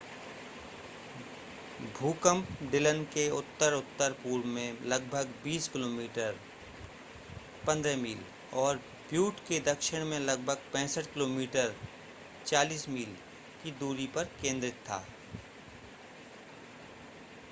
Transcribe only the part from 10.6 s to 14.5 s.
65 किमी 40 मील की दूरी पर